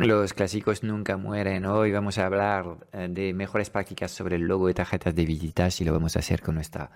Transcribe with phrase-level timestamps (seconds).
[0.00, 1.66] Los clásicos nunca mueren.
[1.66, 5.78] Hoy vamos a hablar eh, de mejores prácticas sobre el logo de tarjetas de visitas
[5.78, 6.90] y lo vamos a hacer con nuestra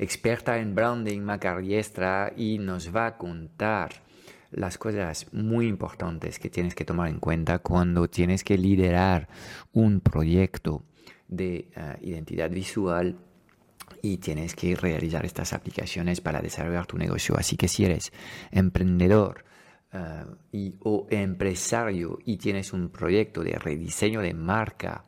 [0.00, 4.02] experta en branding, Maca Riestra, y nos va a contar
[4.50, 9.28] las cosas muy importantes que tienes que tomar en cuenta cuando tienes que liderar
[9.72, 10.82] un proyecto
[11.28, 13.16] de eh, identidad visual
[14.02, 17.36] y tienes que realizar estas aplicaciones para desarrollar tu negocio.
[17.38, 18.12] Así que si eres
[18.50, 19.44] emprendedor,
[19.94, 25.04] eh, y, o empresario y tienes un proyecto de rediseño de marca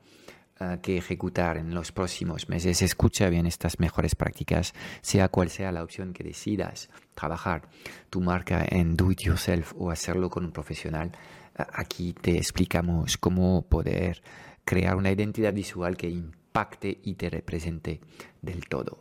[0.60, 5.72] eh, que ejecutar en los próximos meses, escucha bien estas mejores prácticas, sea cual sea
[5.72, 7.68] la opción que decidas, trabajar
[8.10, 11.10] tu marca en do it yourself o hacerlo con un profesional.
[11.58, 14.22] Eh, aquí te explicamos cómo poder
[14.64, 18.00] crear una identidad visual que impacte y te represente
[18.40, 19.00] del todo.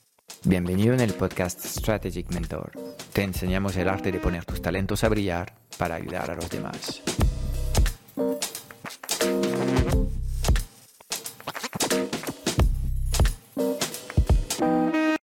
[0.43, 2.71] Bienvenido en el podcast Strategic Mentor.
[3.13, 7.03] Te enseñamos el arte de poner tus talentos a brillar para ayudar a los demás.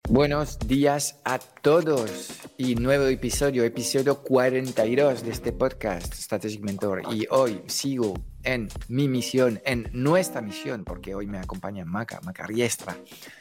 [0.09, 7.03] Buenos días a todos y nuevo episodio, episodio 42 de este podcast Strategic Mentor.
[7.13, 12.45] Y hoy sigo en mi misión, en nuestra misión, porque hoy me acompaña Maca, Maca
[12.45, 12.97] Riestra,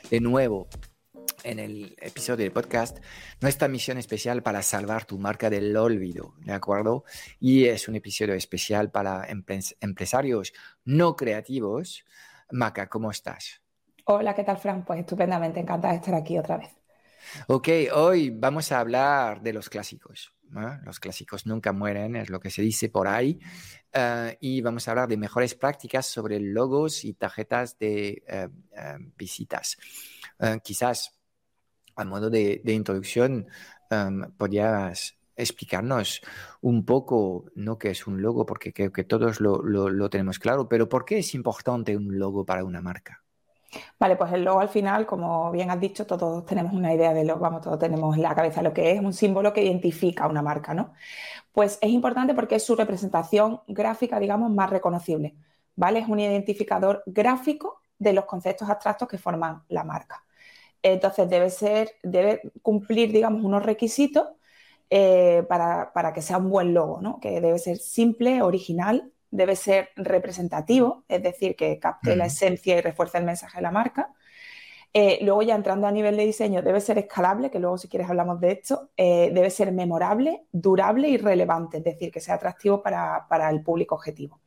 [0.08, 0.68] de nuevo
[1.44, 2.98] en el episodio del podcast
[3.40, 7.04] nuestra misión especial para salvar tu marca del olvido, ¿de acuerdo?
[7.38, 10.52] Y es un episodio especial para empresarios
[10.84, 12.04] no creativos.
[12.50, 13.60] Maca, ¿cómo estás?
[14.06, 14.84] Hola, ¿qué tal, Fran?
[14.84, 16.70] Pues estupendamente, encantada de estar aquí otra vez.
[17.48, 20.34] Ok, hoy vamos a hablar de los clásicos.
[20.84, 23.40] Los clásicos nunca mueren, es lo que se dice por ahí.
[23.92, 28.96] Eh, y vamos a hablar de mejores prácticas sobre logos y tarjetas de eh, eh,
[29.16, 29.76] visitas.
[30.62, 31.12] quizás
[31.96, 33.46] a modo de, introducción,
[33.90, 36.20] um, ¿podrías explicarnos
[36.60, 40.88] un poco, no qué es un logo, porque creo que todos lo, tenemos claro, pero
[40.88, 43.22] por qué es importante un logo para una marca?
[43.98, 47.24] Vale, pues el logo al final, como bien has dicho, todos tenemos una idea de
[47.24, 50.28] lo, vamos, todos tenemos en la cabeza lo que es, un símbolo que identifica a
[50.28, 50.92] una marca, ¿no?
[51.50, 55.34] Pues es importante porque es su representación gráfica, digamos, más reconocible,
[55.74, 56.00] ¿vale?
[56.00, 60.24] Es un identificador gráfico de los conceptos abstractos que forman la marca.
[60.84, 64.28] Entonces debe ser, debe cumplir, digamos, unos requisitos
[64.90, 67.18] eh, para, que sea un buen logo, ¿no?
[67.20, 72.82] Que debe ser simple, original, debe ser representativo, es decir, que capte la esencia y
[72.82, 74.12] refuerce el mensaje de la marca.
[74.92, 78.10] Eh, luego ya entrando a nivel de diseño, debe ser escalable, que luego si quieres
[78.10, 82.82] hablamos de esto, eh, debe ser memorable, durable y relevante, es decir, que sea atractivo
[82.82, 84.43] para el público objetivo.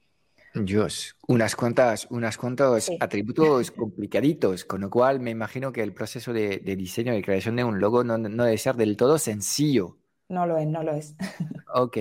[0.66, 6.34] Dios, unas cuantas, unas cuantos atributos complicaditos, con lo cual me imagino que el proceso
[6.34, 9.98] de, diseño y creación de un logo no, debe ser del todo sencillo.
[10.30, 11.16] No lo es, no lo es.
[11.74, 11.98] Ok.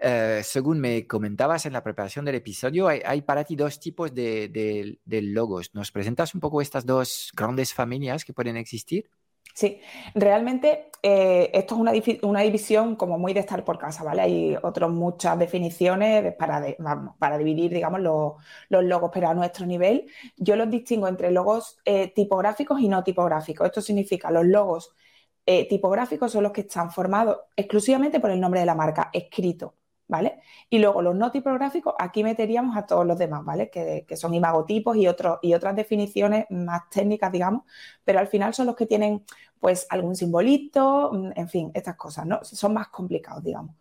[0.00, 4.98] Eh, según me comentabas en la preparación del episodio, hay, para ti dos tipos de,
[5.04, 5.72] de, logos.
[5.72, 9.08] ¿Nos presentas un poco estas dos grandes familias que pueden existir?
[9.54, 9.80] Sí,
[10.14, 11.80] realmente eh, esto es
[12.22, 14.22] una, división como muy de estar por casa, ¿vale?
[14.22, 16.64] Hay otras muchas definiciones para,
[17.18, 18.34] para dividir, digamos, los,
[18.84, 20.06] logos, pero a nuestro nivel
[20.36, 23.66] yo los distingo entre logos eh, tipográficos y no tipográficos.
[23.66, 24.94] Esto significa los logos
[25.46, 29.74] eh, tipográficos son los que están formados exclusivamente por el nombre de la marca, escrito.
[30.08, 30.40] ¿Vale?
[30.70, 33.70] Y luego los no tipográficos, aquí meteríamos a todos los demás, ¿vale?
[33.70, 37.64] Que, son imagotipos y, otros, y otras definiciones más técnicas, digamos,
[38.04, 39.24] pero al final son los que tienen,
[39.60, 42.40] pues, algún simbolito, mm, en fin, estas cosas, ¿no?
[42.44, 43.74] Son más complicados, digamos.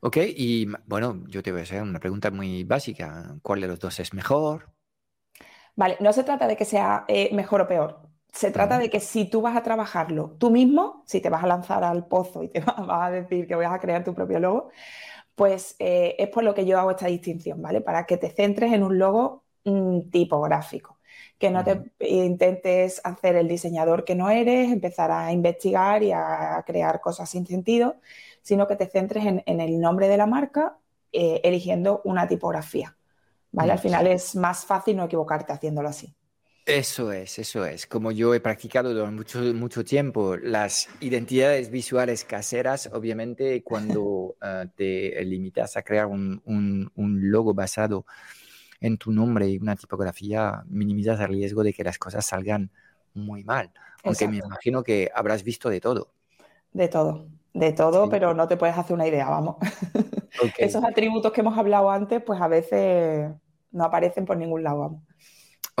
[0.00, 3.36] Ok, y bueno, yo te voy a hacer una pregunta muy básica.
[3.42, 4.72] ¿Cuál de los dos es mejor?
[5.76, 8.09] Vale, no se trata de que sea eh, mejor o peor.
[8.32, 11.46] Se trata de que si tú vas a trabajarlo tú mismo, si te vas a
[11.46, 14.70] lanzar al pozo y te vas, a decir que vas a crear tu propio logo,
[15.34, 17.80] pues eh, es por lo que yo hago esta distinción, ¿vale?
[17.80, 20.98] Para que te centres en un logo mm, tipográfico,
[21.38, 26.62] que no te intentes hacer el diseñador que no eres, empezar a investigar y a
[26.66, 27.96] crear cosas sin sentido,
[28.42, 30.78] sino que te centres en, el nombre de la marca
[31.12, 32.96] eh, eligiendo una tipografía,
[33.52, 33.72] ¿vale?
[33.72, 36.14] Al final es más fácil no equivocarte haciéndolo así.
[36.70, 37.86] Eso es, eso es.
[37.86, 44.66] Como yo he practicado durante mucho, mucho tiempo, las identidades visuales caseras, obviamente, cuando eh,
[44.76, 48.06] te limitas a crear un, un, logo basado
[48.80, 52.70] en tu nombre y una tipografía, minimizas el riesgo de que las cosas salgan
[53.14, 53.72] muy mal.
[54.04, 56.12] Aunque me imagino que habrás visto de todo.
[56.72, 59.56] De todo, de todo, pero no te puedes hacer una idea, vamos.
[60.56, 63.32] Esos atributos que hemos hablado antes, pues a veces
[63.72, 65.02] no aparecen por ningún lado, vamos.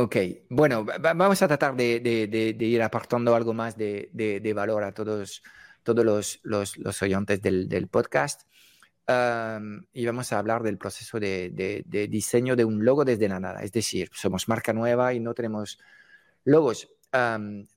[0.02, 0.16] Ok,
[0.48, 5.42] bueno, vamos a tratar de, ir apartando algo más de, valor a todos,
[5.82, 8.48] todos los, los, oyentes del, podcast.
[9.92, 13.62] y vamos a hablar del proceso de, diseño de un logo desde la nada.
[13.62, 15.78] Es decir, somos marca nueva y no tenemos
[16.44, 16.88] logos.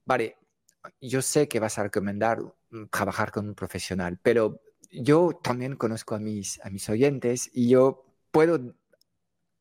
[0.06, 0.38] vale,
[1.02, 2.40] yo sé que vas a recomendar
[2.70, 4.62] mm, trabajar con un profesional, pero
[4.92, 8.76] yo también conozco a mis, a mis oyentes y yo puedo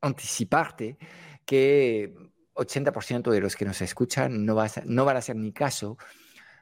[0.01, 0.97] anticiparte
[1.45, 4.55] que 80% de los que nos escuchan no,
[4.85, 5.97] no van a hacer ni caso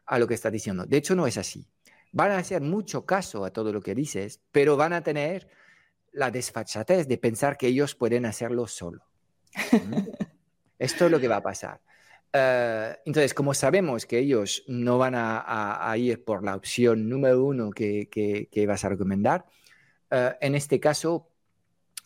[0.05, 0.85] a lo que estás diciendo.
[0.85, 1.65] De hecho, no es así.
[2.11, 5.47] Van a hacer mucho caso a todo lo que dices, pero van a tener
[6.11, 9.05] la desfachatez de pensar que ellos pueden hacerlo solo.
[10.79, 11.81] Esto es lo que va a pasar.
[12.33, 17.71] Eh, entonces, como sabemos que ellos no van a, ir por la opción número uno
[17.71, 19.45] que, que, vas a recomendar,
[20.09, 21.30] eh, en este caso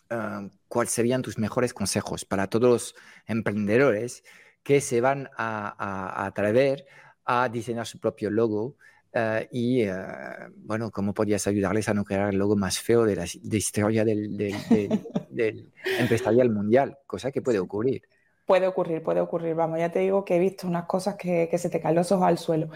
[0.08, 2.94] Ah, cuáles serían tus mejores consejos para todos los
[3.26, 4.22] emprendedores
[4.62, 6.86] que se van a, atrever
[7.24, 8.76] a diseñar su propio logo
[9.14, 13.16] ah, y, ah, bueno, cómo podrías ayudarles a no crear el logo más feo de
[13.16, 14.36] la historia del,
[15.30, 18.02] del empresarial mundial, cosa que puede ocurrir.
[18.46, 19.56] Puede ocurrir, puede ocurrir.
[19.56, 22.26] Vamos, ya te digo que he visto unas cosas que, se te caen los ojos
[22.28, 22.68] al suelo.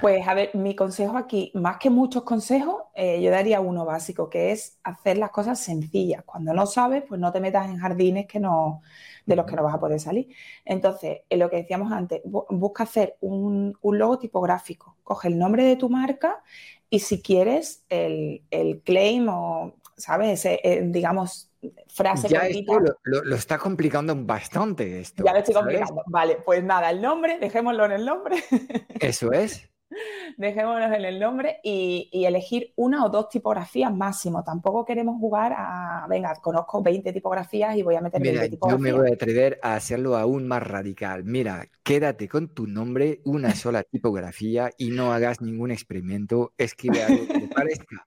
[0.00, 4.30] Pues a ver, mi consejo aquí, más que muchos consejos, eh, yo daría uno básico,
[4.30, 6.24] que es hacer las cosas sencillas.
[6.24, 8.80] Cuando no sabes, pues no te metas en jardines que no,
[9.26, 10.28] de los que no vas a poder salir.
[10.64, 14.96] Entonces, en lo que decíamos antes, busca hacer un, logo tipográfico.
[15.04, 16.42] Coge el nombre de tu marca
[16.88, 20.46] y si quieres el, el claim o, ¿sabes?
[20.46, 21.47] Eh, digamos,
[21.88, 25.24] frase ya esto lo, está complicando bastante esto.
[25.24, 26.02] Ya lo estoy complicando.
[26.06, 28.36] Vale, pues nada, el nombre, dejémoslo en el nombre.
[29.00, 29.68] Eso es.
[30.36, 34.44] Dejémoslo en el nombre y, elegir una o dos tipografías máximo.
[34.44, 38.78] Tampoco queremos jugar a, venga, conozco 20 tipografías y voy a meter Mira, 20 tipografías.
[38.78, 41.24] Yo me voy a atrever a hacerlo aún más radical.
[41.24, 46.52] Mira, quédate con tu nombre, una sola tipografía y no hagas ningún experimento.
[46.58, 48.06] Escribe algo que te parezca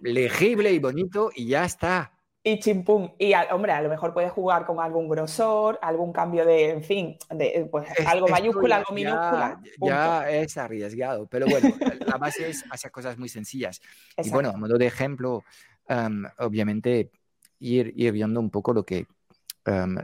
[0.00, 2.15] legible y bonito y ya está
[2.46, 3.10] y chimpum.
[3.18, 7.16] Y, hombre, a lo mejor puedes jugar con algún grosor, algún cambio de, en fin,
[7.28, 9.60] de, pues, algo mayúscula, algo minúscula.
[9.80, 11.74] Ya es arriesgado, pero bueno,
[12.06, 13.80] la base es hacer cosas muy sencillas.
[14.16, 15.42] Y bueno, a modo de ejemplo,
[15.88, 17.10] em, obviamente,
[17.58, 19.08] ir, ir, viendo un poco lo que,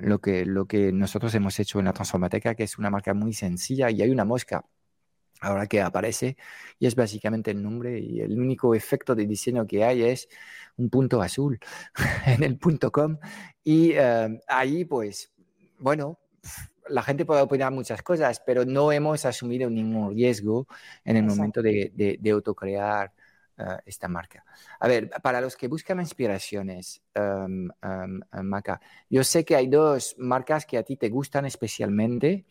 [0.00, 3.34] lo, que, lo que nosotros hemos hecho en la Transformateca, que es una marca muy
[3.34, 4.64] sencilla y hay una mosca
[5.42, 6.36] ahora que aparece
[6.78, 10.28] y es básicamente el nombre y el único efecto de diseño que hay es
[10.76, 11.58] un punto azul
[12.26, 13.18] en el punto com
[13.62, 15.32] y eh, ahí pues
[15.78, 16.18] bueno
[16.88, 20.66] la gente puede opinar muchas cosas pero no hemos asumido ningún riesgo
[21.04, 23.12] en el momento de, de, autocrear
[23.56, 24.44] eh, esta marca.
[24.80, 27.68] A ver, para los que buscan inspiraciones, um,
[28.42, 32.46] Maca, yo sé que hay dos marcas que a ti te gustan especialmente.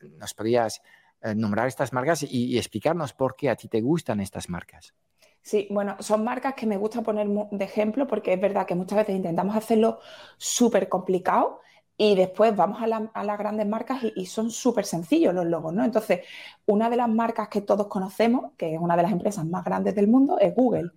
[0.00, 0.80] ¿Nos podrías
[1.20, 4.94] eh, nombrar estas marcas y, explicarnos por qué a ti te gustan estas marcas.
[5.42, 8.98] Sí, bueno, son marcas que me gusta poner de ejemplo porque es verdad que muchas
[8.98, 9.98] veces intentamos hacerlo
[10.36, 11.60] súper complicado
[11.96, 15.84] y después vamos a, las grandes marcas y, son súper sencillos los logos, ¿no?
[15.84, 16.20] Entonces,
[16.66, 19.96] una de las marcas que todos conocemos, que es una de las empresas más grandes
[19.96, 20.92] del mundo, es Google.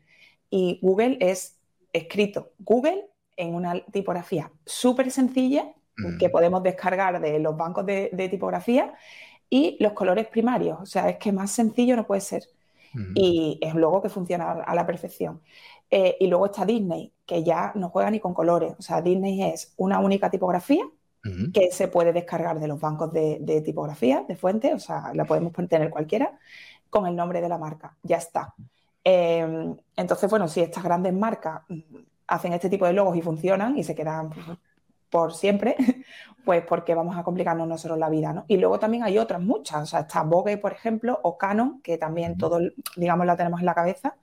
[0.51, 1.57] Y Google es
[1.91, 5.73] escrito Google en una tipografía súper sencilla
[6.19, 8.93] que podemos descargar de los bancos de tipografía
[9.51, 10.79] y los colores primarios.
[10.81, 12.45] O sea, es que más sencillo no puede ser.
[13.15, 15.41] Y es un logo que funciona a la perfección.
[15.89, 18.73] Eh, y luego está Disney, que ya no juega ni con colores.
[18.79, 20.83] O sea, Disney es una única tipografía
[21.53, 25.53] que se puede descargar de los bancos de, tipografía, de fuente, o sea, la podemos
[25.69, 26.39] tener cualquiera,
[26.89, 27.95] con el nombre de la marca.
[28.01, 28.55] Ya está.
[29.03, 31.79] Em, entonces, bueno, si estas grandes marcas mm,
[32.27, 34.45] hacen este tipo de logos y funcionan y se quedan pues,
[35.11, 35.75] por siempre,
[36.45, 38.45] pues porque vamos a complicarnos nosotros la vida, ¿no?
[38.47, 41.97] Y luego también hay otras muchas, o sea, está Vogue, por ejemplo, o Canon, que
[41.97, 42.59] también todo,
[42.95, 44.15] digamos, la tenemos en la cabeza,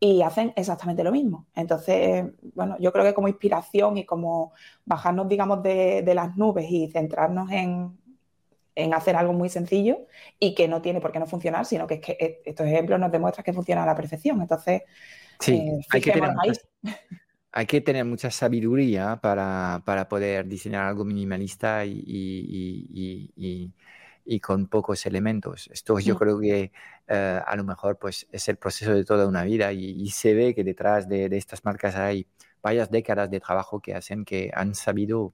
[0.00, 1.46] y hacen exactamente lo mismo.
[1.54, 4.52] Entonces, bueno, yo creo que como inspiración y como
[4.84, 7.96] bajarnos, digamos, de, las nubes y centrarnos en,
[8.92, 10.06] hacer algo muy sencillo
[10.38, 12.98] y que no tiene por qué no funcionar, sino que es que e, estos ejemplos
[12.98, 14.40] nos demuestran que funciona a la perfección.
[14.42, 14.82] Entonces,
[15.38, 16.52] sí, eh, hay que tener ahí
[17.56, 23.72] hay que tener mucha sabiduría para, para poder diseñar algo minimalista y, y, y,
[24.24, 25.70] y, con pocos elementos.
[25.72, 26.18] Esto yo mm.
[26.18, 26.72] creo que
[27.06, 30.52] eh, a lo mejor pues, es el proceso de toda una vida y, se ve
[30.52, 32.26] que detrás de, de, estas marcas hay
[32.60, 35.32] varias décadas de trabajo que hacen que han sabido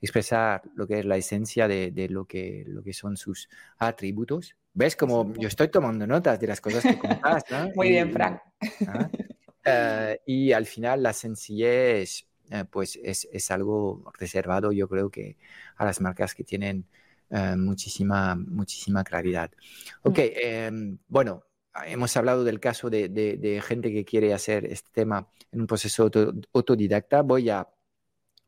[0.00, 4.54] expresar lo que es la esencia de, de lo, que, lo que son sus atributos.
[4.72, 7.42] ¿Ves como yo estoy tomando notas de las cosas que comentas?
[7.74, 8.38] Muy bien, Frank.
[8.86, 9.10] ¿ah?
[9.66, 15.36] Eh, y al final la sencillez eh, pues es, es, algo reservado yo creo que
[15.76, 16.86] a las marcas que tienen
[17.30, 19.50] eh, muchísima, muchísima claridad.
[20.02, 20.22] Ok, mm.
[20.36, 21.44] em, bueno,
[21.86, 26.08] hemos hablado del caso de, de, gente que quiere hacer este tema en un proceso
[26.52, 27.22] autodidacta.
[27.22, 27.68] Voy a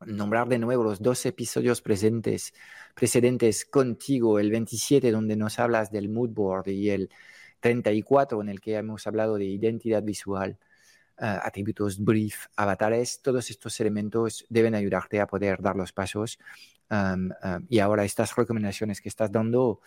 [0.05, 2.53] nombrar de nuevo los dos episodios presentes,
[2.95, 7.09] precedentes contigo, el 27 donde nos hablas del mood board y el
[7.59, 10.57] 34 en el que hemos hablado de identidad visual.
[11.19, 16.39] Atributos, brief, avatares, todos estos elementos deben ayudarte a poder dar los pasos.
[17.67, 19.81] y ahora estas recomendaciones que estás dando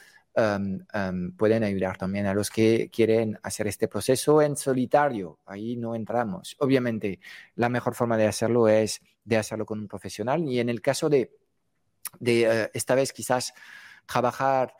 [1.37, 5.41] pueden ayudar también a los que quieren hacer este proceso en solitario.
[5.47, 6.57] Ahí no entramos.
[6.59, 7.21] Obviamente,
[7.57, 10.49] la mejor forma de hacerlo es de hacerlo con un profesional.
[10.49, 11.37] Y en el caso de,
[12.19, 13.53] de eh, esta vez quizás
[14.07, 14.75] trabajar,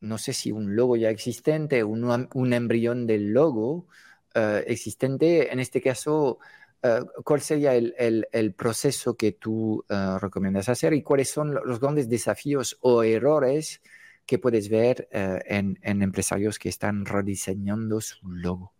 [0.00, 3.86] no sé si un logo ya existente, un, un embrión del logo,
[4.34, 6.38] existente, en este caso,
[6.82, 7.94] eh, ¿cuál sería el,
[8.30, 13.80] el, proceso que tú uh, recomiendas hacer y cuáles son los grandes desafíos o errores
[14.26, 18.72] que puedes ver en, en, empresarios que están rediseñando su logo?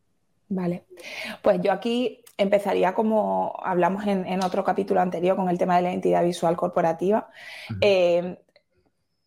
[0.48, 0.84] Vale,
[1.42, 5.82] pues yo aquí empezaría como hablamos en, en, otro capítulo anterior con el tema de
[5.82, 7.28] la identidad visual corporativa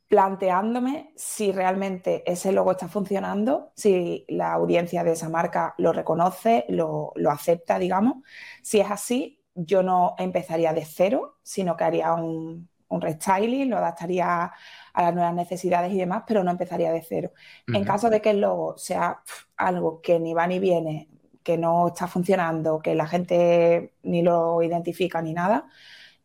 [0.08, 6.66] planteándome si realmente ese logo está funcionando, si la audiencia de esa marca lo reconoce,
[6.70, 8.24] lo, acepta, digamos.
[8.62, 14.46] Si es así, yo no empezaría de cero, sino que haría un, restyling, lo adaptaría
[14.94, 17.34] a las nuevas necesidades y demás, pero no empezaría de cero.
[17.68, 19.22] En caso de que el logo sea
[19.58, 21.10] algo que ni va ni viene,
[21.44, 25.68] que no está funcionando, que la gente ni lo identifica ni nada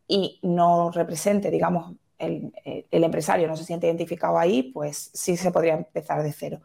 [0.07, 5.75] y no represente, digamos, el, empresario no se siente identificado ahí, pues sí se podría
[5.75, 6.61] empezar de cero.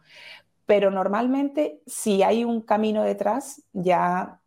[0.65, 4.39] Pero normalmente, si hay un camino detrás, ya,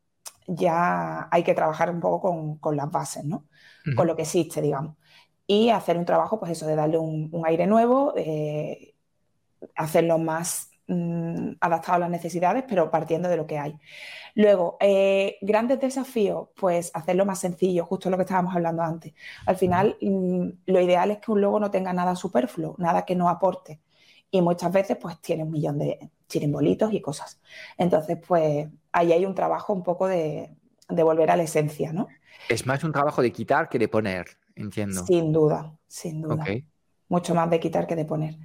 [0.46, 3.44] ya hay que trabajar un poco con, las bases, ¿no?
[3.96, 4.96] Con lo que existe, digamos.
[5.46, 8.94] Y hacer un trabajo, pues eso, de darle un, aire nuevo, eh,
[9.74, 13.78] hacerlo más mm, adaptado a las necesidades, pero partiendo de lo que hay.
[14.34, 19.12] Luego, eh, grandes desafíos, pues hacerlo más sencillo, justo lo que estábamos hablando antes.
[19.46, 23.14] Al final, mm, lo ideal es que un logo no tenga nada superfluo, nada que
[23.14, 23.80] no aporte.
[24.30, 27.40] Y muchas veces, pues tiene un millón de chirimbolitos y cosas.
[27.76, 30.56] Entonces, pues ahí hay un trabajo un poco de,
[30.88, 32.08] volver a la esencia, ¿no?
[32.48, 35.04] Es más un trabajo de quitar que de poner, entiendo.
[35.04, 36.44] Sin duda, sin duda.
[37.08, 38.38] Mucho más de quitar que de poner.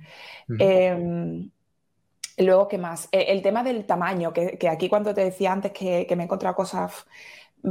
[2.37, 3.09] Luego, ¿qué más?
[3.11, 6.55] Eh, el tema del tamaño, que, aquí cuando te decía antes que, me he encontrado
[6.55, 7.07] cosas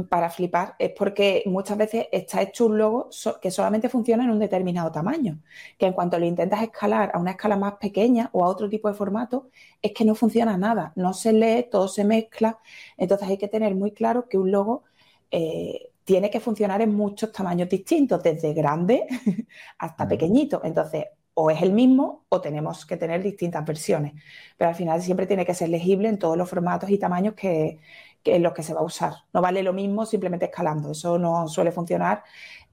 [0.09, 3.09] para flipar, es porque muchas veces está hecho un logo
[3.41, 5.39] que solamente funciona en un determinado tamaño,
[5.77, 8.89] que en cuanto lo intentas escalar a una escala más pequeña o a otro tipo
[8.89, 9.49] de formato,
[9.81, 12.59] es que no funciona nada, no se lee, todo se mezcla,
[12.97, 14.83] entonces hay que tener muy claro que un logo
[15.31, 19.07] eh, tiene que funcionar en muchos tamaños distintos, desde grande
[19.79, 21.05] hasta pequeñito, entonces
[21.39, 24.13] o es el mismo o tenemos que tener distintas versiones.
[24.57, 27.79] Pero al final siempre tiene que ser legible en todos los formatos y tamaños que,
[28.23, 29.13] en los que se va a usar.
[29.33, 30.93] No vale lo mismo simplemente escalando.
[30.93, 32.23] Eso no suele funcionar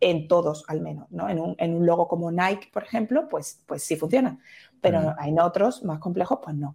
[0.01, 1.11] en todos, al menos.
[1.11, 1.29] ¿no?
[1.29, 4.39] En, un, logo como Nike, por ejemplo, pues, pues sí funciona.
[4.81, 6.75] Pero en otros más complejos, pues no.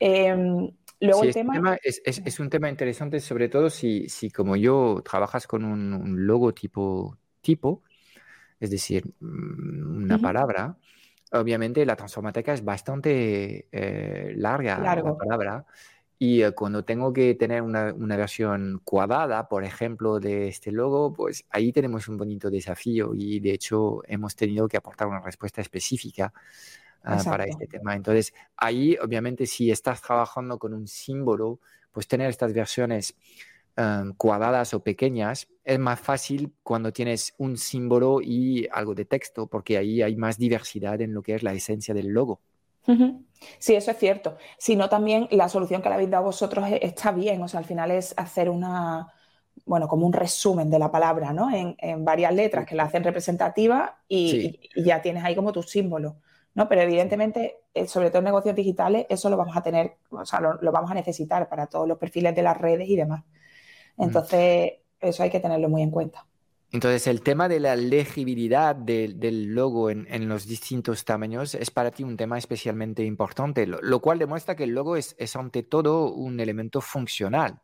[0.00, 0.68] Em,
[0.98, 1.78] luego el tema...
[1.84, 7.16] es, un tema interesante, sobre todo si, si como yo trabajas con un, logo tipo,
[7.40, 7.84] tipo,
[8.58, 10.76] es decir, mm, una palabra,
[11.32, 15.66] obviamente la transformateca es bastante eh, larga la palabra.
[16.18, 21.44] Y eh, cuando tengo que tener una, versión cuadrada, por ejemplo, de este logo, pues
[21.50, 26.32] ahí tenemos un bonito desafío y de hecho hemos tenido que aportar una respuesta específica
[27.04, 27.94] ah, para este tema.
[27.94, 31.60] Entonces, ahí obviamente si estás trabajando con un símbolo,
[31.92, 33.14] pues tener estas versiones
[33.80, 39.46] Em, cuadradas o pequeñas, es más fácil cuando tienes un símbolo y algo de texto,
[39.46, 42.40] porque ahí hay más diversidad en lo que es la esencia del logo.
[43.60, 44.36] Sí, eso es cierto.
[44.58, 47.66] Sino también la solución que le habéis dado vosotros e, está bien, o sea, al
[47.66, 49.12] final es hacer una,
[49.64, 51.48] bueno, como un resumen de la palabra, ¿no?
[51.48, 56.16] En, varias letras que la hacen representativa y, ya tienes ahí como tu símbolo,
[56.54, 56.68] ¿no?
[56.68, 60.40] Pero evidentemente, eh, sobre todo en negocios digitales, eso lo vamos a tener, o sea,
[60.40, 63.22] lo vamos a necesitar para todos los perfiles de las redes y demás.
[63.98, 66.26] Entonces, eso hay que tenerlo muy en cuenta.
[66.70, 72.02] Entonces, el tema de la legibilidad del logo en, los distintos tamaños es para ti
[72.04, 76.82] un tema especialmente importante, lo, cual demuestra que el logo es, ante todo un elemento
[76.82, 77.58] funcional.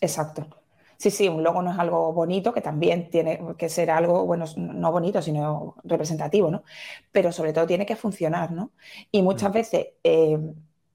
[0.00, 0.48] Exacto.
[0.96, 4.44] Sí, sí, un logo no es algo bonito, que también tiene que ser algo, bueno,
[4.56, 6.62] no bonito, sino representativo, ¿no?
[7.10, 8.70] Pero sobre todo tiene que funcionar, ¿no?
[9.10, 9.54] Y muchas mm.
[9.54, 10.38] veces, eh,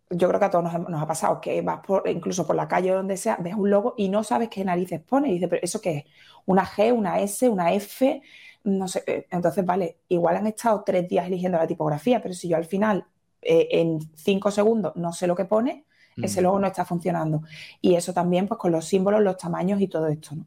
[0.10, 2.92] yo creo que a todos nos, ha pasado, que vas por, incluso por la calle
[2.92, 5.30] o donde sea, ves un logo y no sabes qué narices pone.
[5.30, 6.06] Y dices, pero ¿eso qué es?
[6.46, 8.22] una G, una S, una F,
[8.64, 9.04] no sé.
[9.08, 12.66] Eh, entonces, vale, igual han estado tres días eligiendo la tipografía, pero si yo al
[12.66, 13.06] final,
[13.42, 15.86] eh, en cinco segundos, no sé lo que pone,
[16.22, 17.42] ese logo no está funcionando.
[17.82, 20.46] Y eso también, pues con los símbolos, los tamaños y todo esto, ¿no?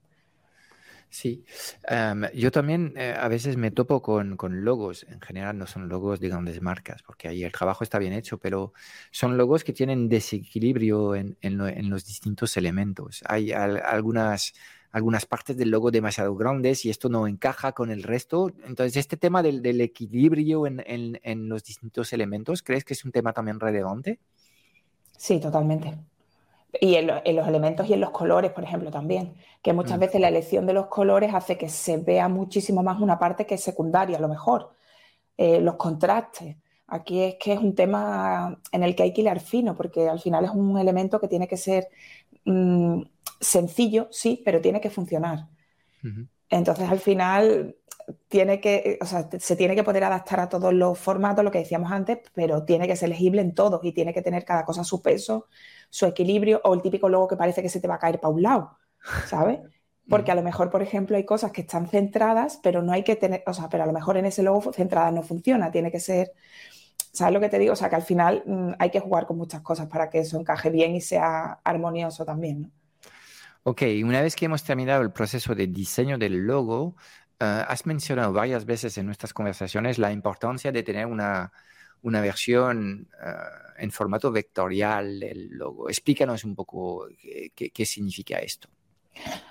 [1.10, 1.44] Sí,
[1.88, 6.20] em, yo también eh, a veces me topo con, logos, en general no son logos
[6.20, 8.74] de grandes marcas, porque ahí el trabajo está bien hecho, pero
[9.10, 11.36] son logos que tienen desequilibrio en,
[11.88, 13.22] los distintos elementos.
[13.26, 14.52] Hay algunas
[14.90, 18.52] algunas partes del logo demasiado grandes y esto no encaja con el resto.
[18.64, 23.60] Entonces, este tema del, equilibrio en, los distintos elementos, ¿crees que es un tema también
[23.60, 24.18] relevante?
[25.16, 25.94] Sí, totalmente.
[26.80, 29.34] Y en, los elementos y en los colores, por ejemplo, también.
[29.62, 30.00] Que muchas mm.
[30.00, 33.54] veces la elección de los colores hace que se vea muchísimo más una parte que
[33.54, 34.74] es secundaria, a lo mejor.
[35.36, 36.56] Eh, los contrastes.
[36.86, 40.20] Aquí es que es un tema en el que hay que hilar fino, porque al
[40.20, 41.88] final es un elemento que tiene que ser
[42.44, 43.02] mm,
[43.40, 45.46] sencillo, sí, pero tiene que funcionar.
[46.50, 47.76] Entonces, al final,
[48.28, 48.98] tiene que,
[49.38, 52.86] se tiene que poder adaptar a todos los formatos, lo que decíamos antes, pero tiene
[52.86, 55.46] que ser legible en todos y tiene que tener cada cosa su peso,
[55.90, 58.34] su equilibrio, o el típico logo que parece que se te va a caer para
[58.34, 58.78] un lado,
[59.26, 59.60] ¿sabes?
[60.08, 63.14] Porque a lo mejor, por ejemplo, hay cosas que están centradas, pero no hay que
[63.16, 66.00] tener, o sea, pero a lo mejor en ese logo centrada no funciona, tiene que
[66.00, 66.32] ser,
[67.12, 67.74] ¿sabes lo que te digo?
[67.74, 70.38] O sea, que al final mm, hay que jugar con muchas cosas para que eso
[70.40, 72.70] encaje bien y sea armonioso también, ¿no?
[73.68, 76.96] Ok, una vez que hemos terminado el proceso de diseño del logo,
[77.38, 81.52] eh, has mencionado varias veces en nuestras conversaciones la importancia de tener una,
[82.02, 83.30] versión eh,
[83.76, 85.90] en formato vectorial del logo.
[85.90, 87.08] Explícanos un poco
[87.54, 88.70] qué, significa esto.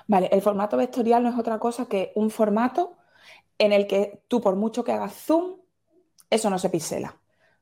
[0.08, 2.97] Vale, el formato vectorial no es otra cosa que un formato
[3.60, 5.58] en el que tú, por mucho que hagas zoom,
[6.27, 7.15] eso no se pixela.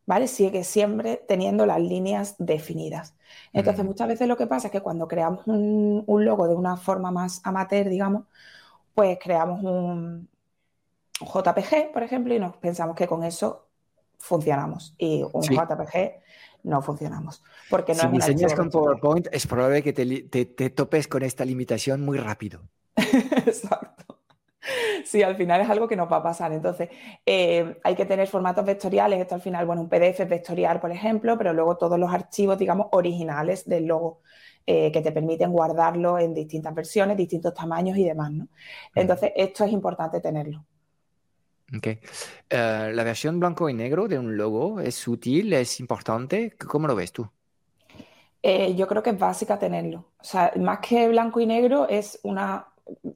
[0.06, 0.28] ¿Vale?
[0.28, 3.16] Sigue siempre teniendo las líneas definidas.
[3.54, 3.88] Entonces, mm.
[3.88, 7.42] muchas veces lo que pasa es que cuando creamos un, logo de una forma más
[7.44, 8.24] amateur, digamos,
[8.94, 10.30] pues creamos un
[11.20, 13.68] JPG, por ejemplo, y nos pensamos que con eso
[14.18, 14.96] funcionamos.
[14.98, 16.22] Y un JPG
[16.64, 17.44] no funcionamos.
[17.70, 22.18] Porque no si diseñas con PowerPoint, es probable que te topes con esta limitación muy
[22.18, 22.62] rápido.
[25.06, 26.52] Sí, al final es algo que nos va a pasar.
[26.52, 26.90] Entonces,
[27.26, 29.20] eh, hay que tener formatos vectoriales.
[29.20, 32.58] Esto al final, bueno, un PDF es vectorial, por ejemplo, pero luego todos los archivos,
[32.58, 34.22] digamos, originales del logo.
[34.68, 38.48] Eh, que te permiten guardarlo en distintas versiones, distintos tamaños y demás, ¿no?
[38.96, 40.66] Entonces, esto es importante tenerlo.
[41.78, 41.86] Ok.
[41.86, 42.00] Eh,
[42.50, 46.56] ¿La versión blanco y negro de un logo es útil, es importante?
[46.58, 47.30] ¿Cómo lo ves tú?
[48.76, 50.12] yo creo que es básica tenerlo.
[50.20, 52.68] O sea, más que blanco y negro es una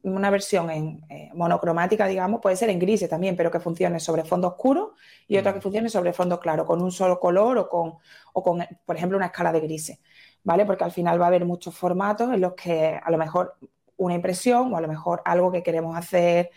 [0.04, 4.24] una versión en eh, monocromática, digamos, puede ser en gris también, pero que funcione sobre
[4.24, 4.96] fondo oscuro
[5.28, 7.94] y otra que funcione sobre fondo claro, con un solo color o con,
[8.34, 10.00] o con, por ejemplo, una escala de grises,
[10.44, 10.66] ¿vale?
[10.66, 13.58] Porque al final va a haber muchos formatos en los que a lo mejor
[13.98, 16.50] una impresión o a lo mejor algo que queremos hacer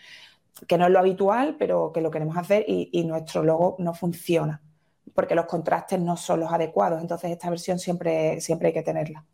[0.67, 3.93] que no es lo habitual, pero que lo queremos hacer y, y nuestro logo no
[3.93, 4.61] funciona,
[5.13, 7.01] porque los contrastes no son los adecuados.
[7.01, 9.25] Entonces, esta versión siempre, siempre hay que tenerla.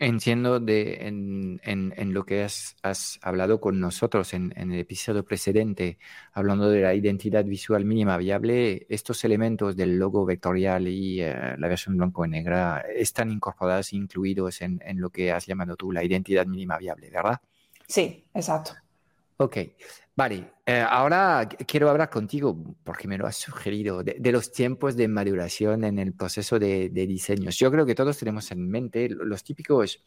[0.00, 5.98] Entiendo de, en, lo que has, hablado con nosotros en, el episodio precedente,
[6.32, 11.68] hablando de la identidad visual mínima viable, estos elementos del logo vectorial y eh, la
[11.68, 16.46] versión blanco y negra están incorporados, incluidos en, lo que has llamado tú la identidad
[16.46, 17.40] mínima viable, ¿verdad?
[17.86, 18.72] Sí, exacto.
[19.36, 19.58] Ok,
[20.16, 20.52] vale.
[20.66, 25.84] Eh, ahora quiero hablar contigo, porque me lo has sugerido, de, los tiempos de maduración
[25.84, 27.58] en el proceso de, diseños.
[27.58, 30.02] Yo creo que todos tenemos en mente los típicos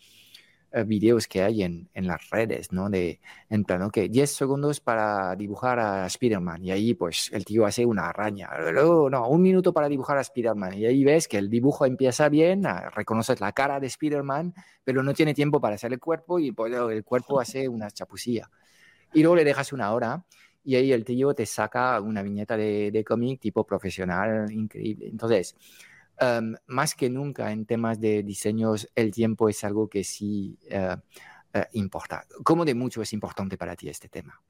[0.71, 2.89] eh, videos que hay en, las redes, ¿no?
[2.89, 7.65] De, en plan, ok, 10 segundos para dibujar a Spider-Man y ahí pues el tío
[7.65, 8.49] hace una araña.
[8.71, 12.29] Luego, no, un minuto para dibujar a Spider-Man y ahí ves que el dibujo empieza
[12.29, 16.39] bien, ah, reconoces la cara de Spider-Man, pero no tiene tiempo para hacer el cuerpo
[16.39, 18.49] y pues, el cuerpo hace una chapucilla
[19.13, 20.23] y luego le dejas una hora
[20.63, 25.07] y ahí el tío te saca una viñeta de, de cómic tipo profesional increíble.
[25.07, 25.55] Entonces,
[26.19, 30.97] em, más que nunca en temas de diseños, el tiempo es algo que sí eh,
[31.53, 32.25] eh, importa.
[32.43, 34.41] ¿Cómo de mucho es importante para ti este tema?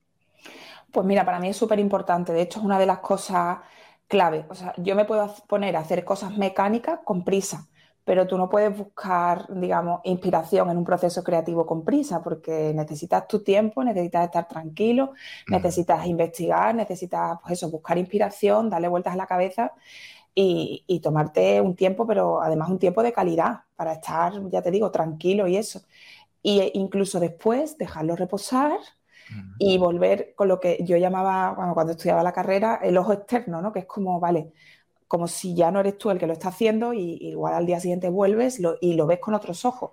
[0.91, 2.33] Pues mira, para mí es súper importante.
[2.33, 3.59] De hecho, es una de las cosas
[4.07, 4.45] clave.
[4.49, 7.67] O sea, yo me puedo poner a hacer cosas mecánicas con prisa,
[8.07, 13.27] pero tú no puedes buscar, digamos, inspiración en un proceso creativo con prisa, porque necesitas
[13.27, 15.11] tu tiempo, necesitas estar tranquilo,
[15.49, 19.73] necesitas investigar, necesitas, pues eso, buscar inspiración, darle vueltas a la cabeza
[20.33, 24.89] y, tomarte un tiempo, pero además un tiempo de calidad para estar, ya te digo,
[24.89, 25.81] tranquilo y eso.
[26.41, 28.79] Y incluso después dejarlo reposar
[29.59, 33.73] y volver con lo que yo llamaba, cuando estudiaba la carrera, el ojo externo, ¿no?
[33.73, 34.53] Que es como, vale,
[35.07, 37.79] como si ya no eres tú el que lo está haciendo y igual al día
[37.79, 39.91] siguiente vuelves y lo ves con otros ojos.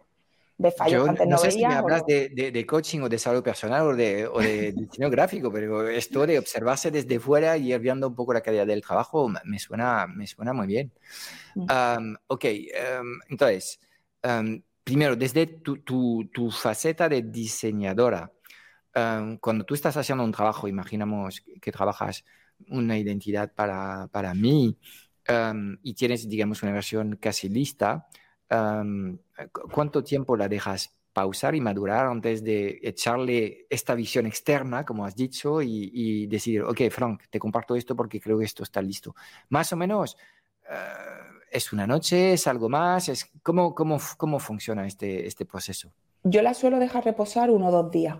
[0.56, 3.96] De fallos antes no, sé si me hablas de, coaching o de salud personal o
[3.96, 8.14] de, o de diseño gráfico, pero esto de observarse desde fuera y ir viendo un
[8.14, 10.92] poco la calidad del trabajo me suena, me suena muy bien.
[11.56, 12.14] Mm.
[12.28, 12.44] ok,
[13.30, 13.80] entonces,
[14.84, 18.30] primero, desde tu, tu, tu, faceta de diseñadora,
[19.40, 22.24] cuando tú estás haciendo un trabajo, imaginamos que trabajas
[22.68, 24.78] una identidad para, para mí,
[25.82, 28.08] y tienes, digamos, una versión casi lista,
[29.72, 35.14] ¿cuánto tiempo la dejas pausar y madurar antes de echarle esta visión externa, como has
[35.14, 39.14] dicho, y, decir, ok, Frank, te comparto esto porque creo que esto está listo?
[39.48, 40.16] Más o menos,
[40.68, 40.74] eh,
[41.50, 42.34] ¿es una noche?
[42.34, 43.08] ¿Es algo más?
[43.08, 45.92] Es, ¿cómo, cómo, cómo funciona este, este proceso?
[46.24, 48.18] Yo la suelo dejar reposar uno o dos días.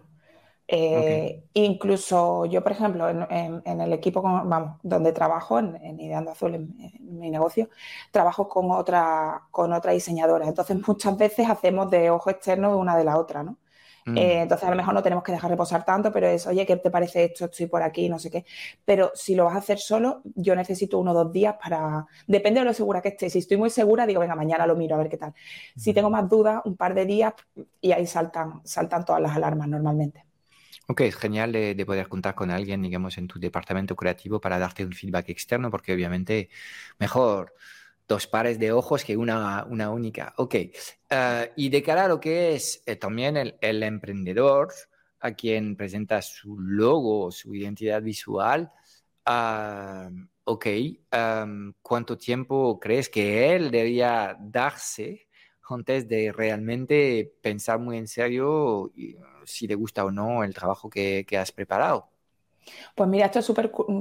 [0.67, 6.75] Eh, incluso yo, por ejemplo, en, el equipo vamos, donde trabajo, en, Ideando Azul, en,
[7.01, 7.69] mi negocio,
[8.11, 10.47] trabajo con otra, con otra diseñadora.
[10.47, 13.59] Entonces, muchas veces hacemos de ojo externo de una de la otra, ¿no?
[14.07, 14.19] Mm.
[14.19, 16.77] Eh, entonces, a lo mejor no tenemos que dejar reposar tanto, pero es, oye, ¿qué
[16.77, 17.47] te parece esto?
[17.47, 18.45] Estoy por aquí, no sé qué.
[18.85, 22.07] Pero si lo vas a hacer solo, yo necesito uno o dos días para.
[22.27, 23.31] Depende de lo segura que esté.
[23.31, 25.35] Si estoy muy segura, digo, venga, mañana lo miro a ver qué tal.
[25.77, 27.35] Si tengo más dudas, un par de días
[27.81, 30.25] y ahí saltan, saltan todas las alarmas normalmente.
[30.87, 34.85] Ok, es genial de, poder contar con alguien, digamos, en tu departamento creativo para darte
[34.85, 36.51] un feedback externo, porque obviamente
[36.99, 37.55] mejor
[38.07, 40.35] dos pares de ojos que una, una única.
[40.37, 40.55] Ok,
[41.11, 44.73] eh, y de cara a lo que es eh, también el, emprendedor,
[45.21, 48.71] a quien presenta su logo, su identidad visual,
[49.25, 50.11] ah,
[50.45, 50.67] ok,
[51.81, 55.29] ¿cuánto tiempo crees que él debería darse
[55.71, 58.93] antes de realmente pensar muy en serio?
[59.47, 62.09] si le gusta o no el trabajo que, has preparado.
[62.95, 63.45] Pues mira, esto es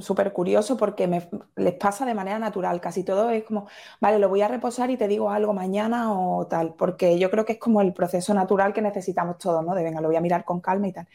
[0.05, 2.79] súper curioso porque me, les pasa de manera natural.
[2.79, 3.67] Casi todo es como,
[3.99, 7.43] vale, lo voy a reposar y te digo algo mañana o tal, porque yo creo
[7.43, 9.75] que es como el proceso natural que necesitamos todos, ¿no?
[9.75, 11.07] De venga, lo voy a mirar con calma y tal.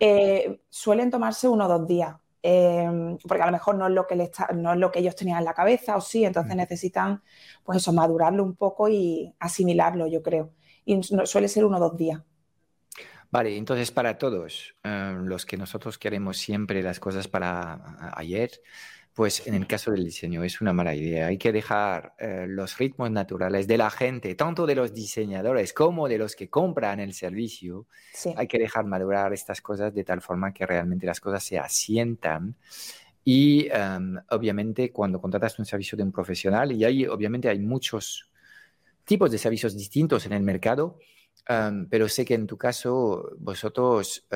[0.00, 2.16] Eh, suelen tomarse uno o dos días,
[2.48, 4.14] eh, porque a lo mejor no es, lo que
[4.54, 7.20] no es lo que ellos tenían en la cabeza, o sí, entonces necesitan,
[7.64, 10.52] pues eso, madurarlo un poco y asimilarlo, yo creo.
[10.84, 12.22] Y suele ser uno o dos días.
[13.32, 18.52] Vale, entonces para todos eh, los que nosotros queremos siempre las cosas para ayer,
[19.16, 21.28] pues en el caso del diseño es una mala idea.
[21.28, 26.06] Hay que dejar eh, los ritmos naturales de la gente, tanto de los diseñadores como
[26.06, 27.86] de los que compran el servicio.
[28.36, 32.56] Hay que dejar madurar estas cosas de tal forma que realmente las cosas se asientan.
[33.24, 38.30] Y em, obviamente cuando contratas un servicio de un profesional, y ahí obviamente hay muchos
[39.06, 40.98] tipos de servicios distintos en el mercado,
[41.88, 44.26] pero sé que en tu caso, vosotros,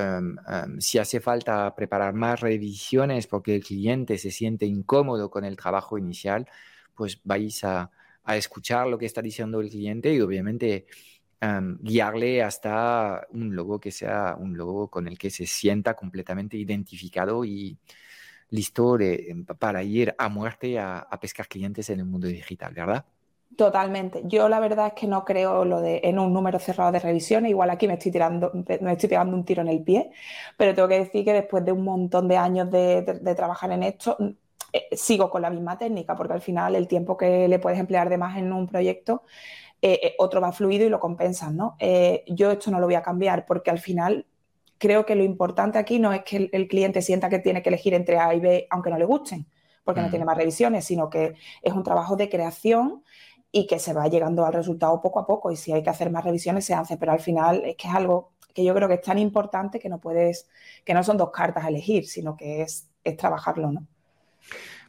[0.78, 5.98] si hace falta preparar más revisiones porque el cliente se siente incómodo con el trabajo
[5.98, 6.46] inicial,
[6.94, 7.90] pues vais a,
[8.24, 10.86] a escuchar lo que está diciendo el cliente y obviamente
[11.80, 17.44] guiarle hasta un logo que sea un logo con el que se sienta completamente identificado
[17.44, 17.78] y
[18.50, 18.98] listo
[19.58, 23.06] para ir a muerte a, a pescar clientes en el mundo digital, ¿verdad?
[23.56, 24.22] Totalmente.
[24.24, 27.50] Yo la verdad es que no creo lo de en un número cerrado de revisiones.
[27.50, 30.10] Igual aquí me estoy tirando, me estoy pegando un tiro en el pie,
[30.56, 33.02] pero tengo que decir que después de un montón de años de,
[33.36, 34.16] trabajar en esto,
[34.72, 38.08] eh, sigo con la misma técnica, porque al final el tiempo que le puedes emplear
[38.08, 39.24] de más en un proyecto,
[39.82, 41.76] eh, eh, otro va fluido y lo compensas, ¿no?
[42.28, 44.26] yo esto no lo voy a cambiar, porque al final
[44.78, 47.94] creo que lo importante aquí no es que el, cliente sienta que tiene que elegir
[47.94, 49.46] entre A y B, aunque no le gusten,
[49.84, 50.10] porque no mm.
[50.10, 53.02] tiene más revisiones, sino que es un trabajo de creación
[53.52, 56.10] y que se va llegando al resultado poco a poco y si hay que hacer
[56.10, 58.94] más revisiones se hace, pero al final es que es algo que yo creo que
[58.94, 60.48] es tan importante que no puedes,
[60.84, 63.86] que no son dos cartas a elegir, sino que es, es trabajarlo, ¿no?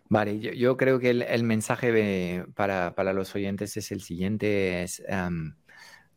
[0.09, 5.01] Vale, yo, creo que el, mensaje para, para, los oyentes es el siguiente, es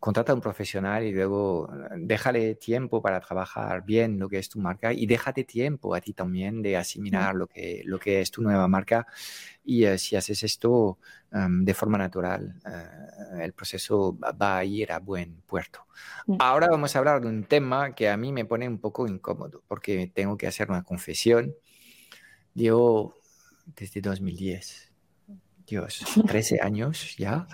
[0.05, 4.51] contrata a un profesional y luego eh, déjale tiempo para trabajar bien lo que es
[4.51, 8.31] tu marca y déjate tiempo a ti también de asimilar lo que, lo que es
[8.31, 9.07] tu nueva marca.
[9.65, 10.99] Y eh, si haces esto
[11.33, 15.87] em, de forma natural, eh, el proceso va a ir a buen puerto.
[16.39, 19.63] Ahora vamos a hablar de un tema que a mí me pone un poco incómodo
[19.67, 21.55] porque tengo que hacer una confesión.
[22.53, 23.15] Yo
[23.75, 24.94] desde 2010
[25.67, 27.47] Dios, 13 años ya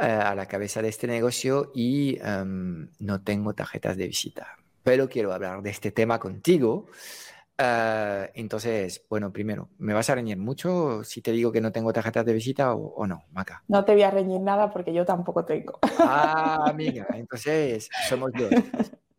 [0.00, 4.56] eh, a la cabeza de este negocio y em, no tengo tarjetas de visita.
[4.82, 6.86] Pero quiero hablar de este tema contigo.
[7.58, 11.92] Eh, entonces, bueno, primero, ¿me vas a reñir mucho si te digo que no tengo
[11.92, 13.62] tarjetas de visita o, no, Maca?
[13.68, 15.78] No te voy a reñir nada porque yo tampoco tengo.
[15.98, 18.50] Ah, amiga, entonces somos dos.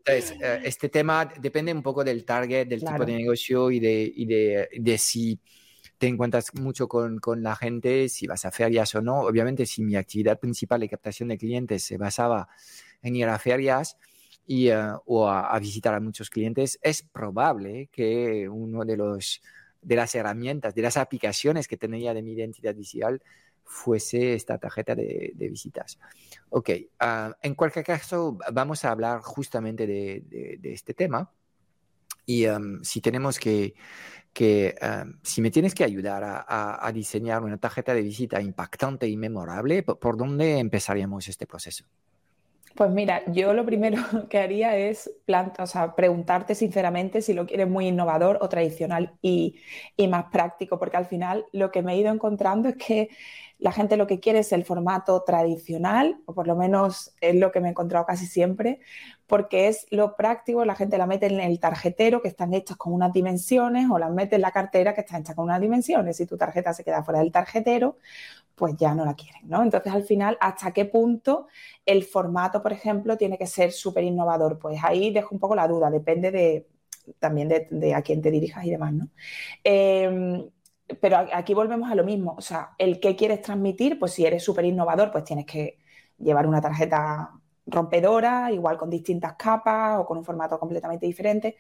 [0.04, 4.12] Entonces, eh, este tema depende un poco del target, del tipo de negocio y de,
[4.16, 5.40] y de, de si
[6.02, 9.20] te encuentras mucho con, con, la gente, si vas a ferias o no.
[9.20, 12.50] Obviamente, si mi actividad principal de captación de clientes se basaba
[13.04, 13.98] en ir a ferias
[14.48, 19.44] y, eh, o a, visitar a muchos clientes, es probable que uno de los
[19.84, 23.22] de las herramientas, de las aplicaciones que tenía de mi identidad digital
[23.64, 26.00] fuese esta tarjeta de, visitas.
[26.50, 31.32] Ok, ah, en cualquier caso, vamos a hablar justamente de, de, este tema.
[32.26, 33.76] Y um, si tenemos que,
[34.34, 39.18] que em, si me tienes que ayudar a, diseñar una tarjeta de visita impactante y
[39.18, 41.86] memorable, ¿por, dónde empezaríamos este proceso?
[42.76, 45.10] Pues mira, yo lo primero que haría es
[45.60, 49.60] o sea, preguntarte sinceramente si lo quieres muy innovador o tradicional y,
[49.96, 53.10] y, más práctico, porque al final lo que me he ido encontrando es que
[53.62, 57.52] la gente lo que quiere es el formato tradicional, o por lo menos es lo
[57.52, 58.80] que me he encontrado casi siempre,
[59.28, 62.92] porque es lo práctico, la gente la mete en el tarjetero que están hechas con
[62.92, 66.18] unas dimensiones o la mete en la cartera que está hecha con unas dimensiones.
[66.18, 67.98] Si tu tarjeta se queda fuera del tarjetero,
[68.62, 69.64] pues ya no la quieren, ¿no?
[69.64, 71.48] Entonces, al final, ¿hasta qué punto
[71.84, 74.60] el formato, por ejemplo, tiene que ser súper innovador?
[74.60, 76.68] Pues ahí dejo un poco la duda, depende de
[77.18, 79.08] también de, a quién te dirijas y demás, ¿no?
[79.64, 80.48] Em,
[81.02, 84.44] pero aquí volvemos a lo mismo, o sea, el qué quieres transmitir, pues si eres
[84.44, 85.80] súper innovador, pues tienes que
[86.20, 87.32] llevar una tarjeta
[87.66, 91.58] rompedora, igual con distintas capas o con un formato completamente diferente.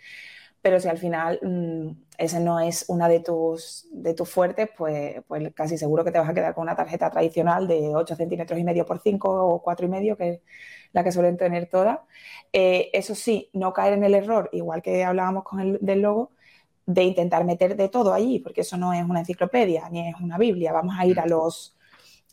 [0.61, 5.21] Pero si al final mm, ese no es una de tus, de tus fuertes, pues,
[5.27, 8.59] pues casi seguro que te vas a quedar con una tarjeta tradicional de 8 centímetros
[8.59, 10.39] y medio por 5 o 4 y medio, que es
[10.93, 11.99] la que suelen tener todas.
[12.53, 16.31] Eh, eso sí, no caer en el error, igual que hablábamos con el del logo,
[16.85, 20.37] de intentar meter de todo allí, porque eso no es una enciclopedia ni es una
[20.37, 20.73] Biblia.
[20.73, 21.77] Vamos a ir a los,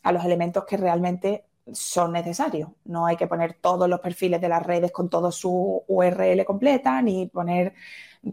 [0.03, 2.69] a los elementos que realmente son necesarios.
[2.85, 7.01] No hay que poner todos los perfiles de las redes con todo su URL completa,
[7.01, 7.73] ni poner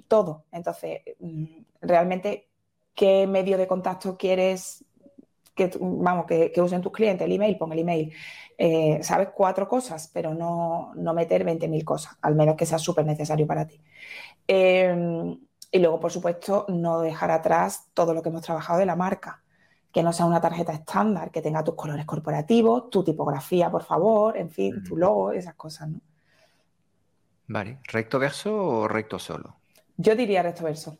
[0.09, 0.45] todo.
[0.53, 1.45] Entonces, mm,
[1.81, 2.49] realmente,
[2.95, 4.85] ¿qué medio de contacto quieres
[5.55, 7.25] que, vamos, que, usen tus clientes?
[7.25, 8.13] El email, pon el email.
[8.59, 13.05] Eh, sabes cuatro cosas, pero no, no meter 20.000 cosas, al menos que sea súper
[13.07, 13.81] necesario para ti.
[14.47, 15.39] Em,
[15.73, 19.43] y luego, por supuesto, no dejar atrás todo lo que hemos trabajado de la marca
[19.97, 24.37] que no sea una tarjeta estándar, que tenga tus colores corporativos, tu tipografía, por favor,
[24.37, 26.01] en fin, tu logo, esas cosas, ¿no?
[27.49, 29.57] Vale, ¿recto verso o recto solo?
[29.97, 30.99] Yo diría recto verso.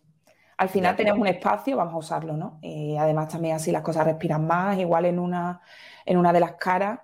[0.59, 2.59] Al final tenemos un espacio, vamos a usarlo, ¿no?
[2.63, 5.61] Y además también así las cosas respiran más, igual en una,
[6.07, 7.01] en una de las caras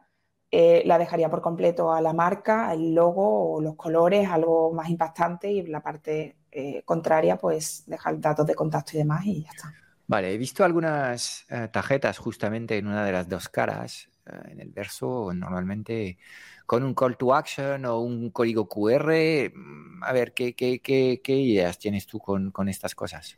[0.51, 4.89] eh, la dejaría por completo a la marca, el logo o los colores, algo más
[4.89, 9.51] impactante y la parte eh, contraria pues dejar datos de contacto y demás y ya
[9.51, 9.73] está.
[10.07, 14.12] Vale, he visto algunas eh, tarjetas justamente en una de las dos caras, eh,
[14.51, 16.19] en el verso, normalmente
[16.67, 19.13] con un call to action o un código QR.
[19.55, 23.37] Mm, a ver, ¿qué, qué, qué, qué ideas tienes tú con, con, estas cosas?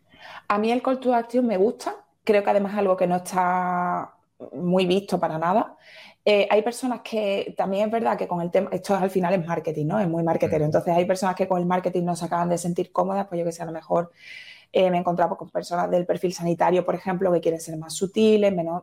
[0.49, 1.97] A mí el call to action me gusta.
[2.23, 4.15] Creo que además es algo que no está
[4.53, 5.77] muy visto para nada.
[6.25, 9.47] Eh, hay personas que también es verdad que con el tema, esto al final es
[9.47, 10.01] marketing, ¿no?
[10.01, 10.65] Es muy marketero.
[10.65, 13.45] Entonces hay personas que con el marketing no se acaban de sentir cómodas, pues yo
[13.45, 14.11] que sé, a lo mejor
[14.77, 17.95] eh, me he encontrado con personas del perfil sanitario, por ejemplo, que quieren ser más
[17.95, 18.83] sutiles, menos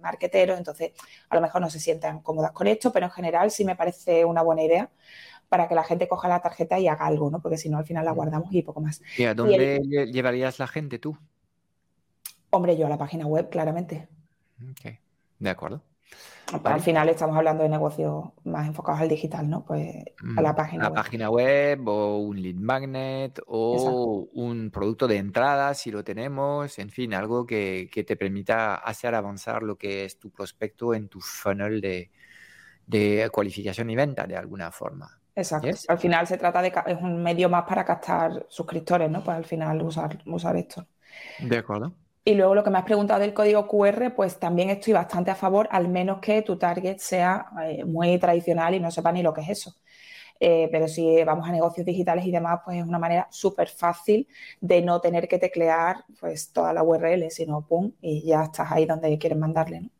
[0.00, 0.92] marqueteros, entonces
[1.28, 4.24] a lo mejor no se sientan cómodas con esto, pero en general sí me parece
[4.24, 4.88] una buena idea
[5.48, 7.42] para que la gente coja la tarjeta y haga algo, ¿no?
[7.42, 9.02] Porque si no, al final la guardamos y poco más.
[9.18, 9.80] ¿Y a dónde
[10.12, 11.18] llevarías la gente tú?
[12.50, 14.06] Hombre, yo a la página web, claramente.
[14.70, 14.94] Ok,
[15.40, 15.82] de acuerdo.
[16.64, 19.64] Al final estamos hablando de negocios más enfocados al digital, ¿no?
[19.64, 20.04] Pues
[20.36, 20.96] a la mm, página la web.
[20.96, 26.90] página web o un lead magnet o un producto de entrada si lo tenemos, en
[26.90, 31.80] fin, algo que, te permita hacer avanzar lo que es tu prospecto en tu funnel
[31.80, 32.10] de,
[33.30, 35.18] cualificación y venta de alguna forma.
[35.34, 35.68] Exacto.
[35.88, 39.24] Al final se trata de es un medio más para captar suscriptores, ¿no?
[39.24, 40.86] Pues al final usar, usar esto.
[41.40, 41.94] De acuerdo.
[42.24, 45.34] Y luego lo que me has preguntado del código QR, pues también estoy bastante a
[45.34, 49.34] favor, al menos que tu target sea eh, muy tradicional y no sepa ni lo
[49.34, 49.74] que es eso.
[50.40, 54.28] Eh, pero si vamos a negocios digitales y demás, pues es una manera súper fácil
[54.60, 58.86] de no tener que teclear pues toda la URL, sino pum, y ya estás ahí
[58.86, 59.90] donde quieres mandarle, ¿no?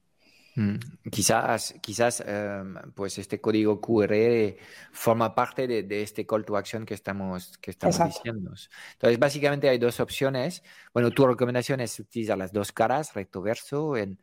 [0.54, 0.76] Mm,
[1.10, 4.56] quizás, quizás em, pues este código QR
[4.92, 8.52] forma parte de, este call to action que estamos, que estamos diciendo.
[8.92, 10.62] Entonces, básicamente hay dos opciones.
[10.92, 14.18] Bueno, tu recomendación es utilizar las dos caras, recto verso, en,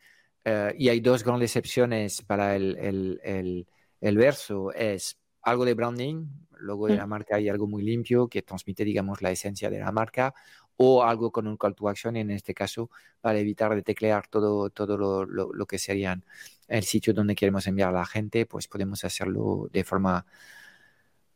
[0.46, 3.68] eh, y hay dos grandes excepciones para el, el,
[4.00, 4.72] el, verso.
[4.74, 6.28] Es algo de branding,
[6.60, 7.10] logo de la mm.
[7.10, 10.34] marca y algo muy limpio que transmite, digamos, la esencia de la marca,
[10.82, 12.90] o algo con un call to action, en este caso,
[13.20, 16.24] para evitar de teclear todo, todo lo, lo, que serían
[16.70, 20.26] el sitio donde queremos enviar a la gente, pues podemos hacerlo de forma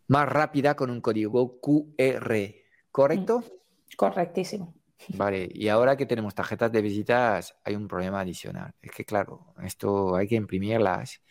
[0.07, 2.55] más rápida con un código QR,
[2.89, 3.39] ¿correcto?
[3.39, 3.95] Mm.
[3.97, 4.73] Correctísimo.
[5.09, 8.73] Vale, y ahora que tenemos tarjetas de visitas, hay un problema adicional.
[8.81, 11.21] Es que, claro, esto hay que imprimirlas.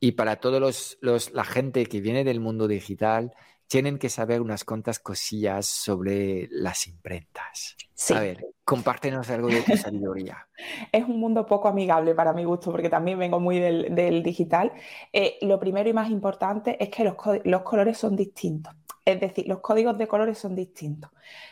[0.00, 3.34] Y para todos los, los la gente que viene del mundo digital,
[3.68, 7.76] tienen que saber unas cuantas cosillas sobre las imprentas.
[8.14, 10.46] A ver, compártenos algo de tu sabiduría.
[10.92, 14.72] es un mundo poco amigable para mi gusto, porque también vengo muy del, digital.
[15.12, 18.74] Eh, lo primero y más importante es que los, los colores son distintos.
[19.04, 21.10] Es decir, los códigos de colores son distintos.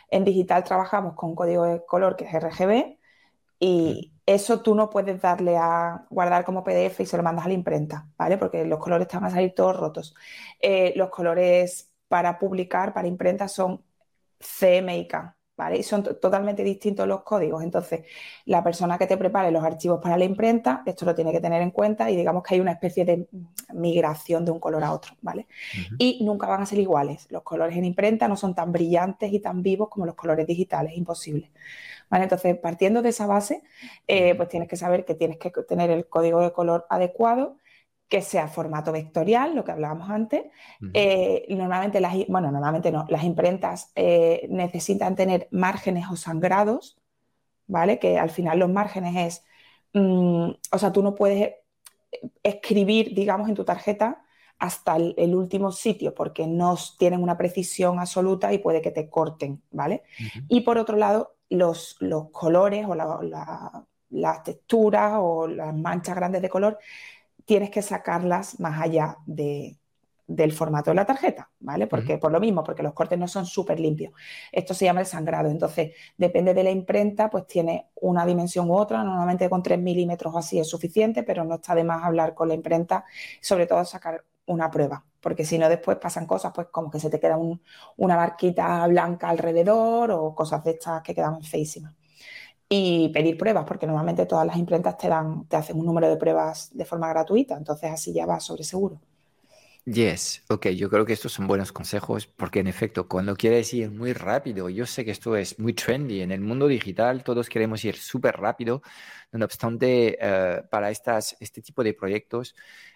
[0.09, 2.97] En digital trabajamos con un código de color que es RGB
[3.59, 7.47] y eso tú no puedes darle a guardar como PDF y se lo mandas a
[7.47, 8.37] la imprenta, ¿vale?
[8.37, 10.15] Porque los colores te van a salir todos rotos.
[10.59, 13.81] Eh, los colores para publicar, para imprenta, son
[14.37, 15.77] CMYK, ¿vale?
[15.79, 17.63] Y son totalmente distintos los códigos.
[17.63, 18.01] Entonces,
[18.45, 21.63] la persona que te prepare los archivos para la imprenta, esto lo tiene que tener
[21.63, 23.27] en cuenta y digamos que hay una especie de
[23.73, 25.47] migración de un color a otro, ¿vale?
[25.97, 27.25] Y nunca van a ser iguales.
[27.31, 30.95] Los colores en imprenta no son tan brillantes y tan vivos como los colores digitales,
[30.95, 31.49] imposible.
[32.11, 32.25] ¿Vale?
[32.25, 33.63] Entonces, partiendo de esa base,
[34.05, 37.57] eh, pues tienes que saber que tienes que tener el código de color adecuado,
[38.13, 40.43] que sea formato vectorial, lo que hablábamos antes.
[40.93, 46.95] Eh, normalmente las, bueno, normalmente no, las imprentas eh, necesitan tener márgenes o sangrados,
[47.65, 47.97] ¿vale?
[47.97, 49.45] Que al final los márgenes es,
[49.99, 51.55] mm, o sea, tú no puedes
[52.43, 54.23] escribir, digamos, en tu tarjeta
[54.59, 59.63] hasta el, último sitio porque no tienen una precisión absoluta y puede que te corten,
[59.71, 60.03] ¿vale?
[60.49, 66.49] Y por otro lado, los, los colores o las texturas o las manchas grandes de
[66.49, 66.77] color
[67.45, 71.87] tienes que sacarlas más allá del formato de la tarjeta, ¿vale?
[71.87, 74.13] Porque por lo mismo, porque los cortes no son súper limpios.
[74.51, 75.49] Esto se llama el sangrado.
[75.49, 79.03] Entonces, depende de la imprenta, pues tiene una dimensión u otra.
[79.03, 82.47] Normalmente con 3 milímetros o así es suficiente, pero no está de más hablar con
[82.47, 83.05] la imprenta,
[83.41, 87.09] sobre todo sacar una prueba, porque si no después pasan cosas, pues como que se
[87.09, 91.93] te queda una marquita blanca alrededor o cosas de estas que quedan feísimas
[92.73, 96.17] y pedir pruebas, porque normalmente todas las imprentas te dan, te hacen un número de
[96.17, 98.99] pruebas de forma gratuita, entonces así ya vas sobre seguro.
[99.85, 103.91] Yes, ok, yo creo que estos son buenos consejos porque en efecto, cuando quieres ir
[103.91, 107.83] muy rápido, yo sé que esto es muy trendy, en el mundo digital todos queremos
[107.83, 108.81] ir súper rápido,
[109.33, 112.55] no obstante, eh, para estas, este tipo de proyectos,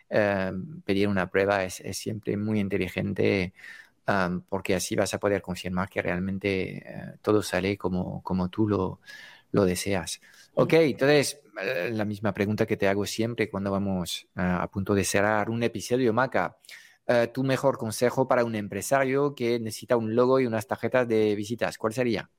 [0.10, 0.52] eh,
[0.86, 3.54] pedir una prueba es, siempre muy inteligente
[4.08, 8.68] um, porque así vas a poder confirmar que realmente eh, todo sale como, como tú
[8.68, 9.02] lo,
[9.58, 10.22] lo deseas.
[10.54, 14.94] Ok, entonces eh, la misma pregunta que te hago siempre cuando vamos eh, a punto
[14.94, 16.58] de cerrar un episodio, Maca.
[17.08, 21.36] Eh, tu mejor consejo para un empresario que necesita un logo y unas tarjetas de
[21.36, 22.30] visitas, ¿cuál sería?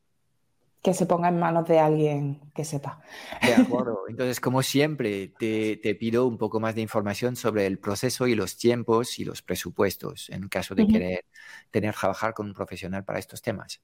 [0.83, 3.03] Que se ponga en manos de alguien que sepa.
[3.43, 4.05] De acuerdo.
[4.09, 8.57] Entonces, como siempre, te, pido un poco más de información sobre el proceso y los
[8.57, 11.25] tiempos y los presupuestos en caso de querer
[11.73, 13.81] tener trabajar con un profesional para estos temas.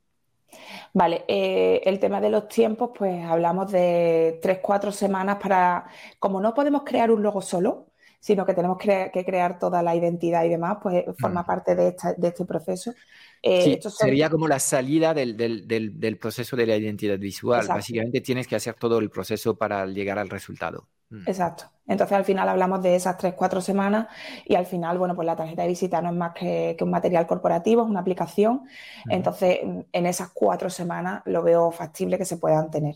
[0.93, 5.87] Vale, eh, el tema de los tiempos, pues hablamos de tres, cuatro semanas para,
[6.19, 7.89] como no podemos crear un logo solo,
[8.25, 11.47] sino que tenemos que, crear toda la identidad y demás, pues forma mm.
[11.47, 12.95] parte de, este proceso.
[13.43, 17.67] Eh, sería como la salida del, proceso de la identidad visual.
[17.69, 20.89] Básicamente tienes que hacer todo el proceso para llegar al resultado.
[21.11, 21.29] Mm.
[21.29, 21.65] Exacto.
[21.87, 24.07] Entonces al final hablamos de esas tres, cuatro semanas
[24.47, 27.27] y al final, bueno, pues la tarjeta de visita no es más que, un material
[27.27, 28.63] corporativo, es una aplicación.
[29.11, 29.59] Entonces
[29.93, 32.95] en esas cuatro semanas lo veo factible que se puedan tener.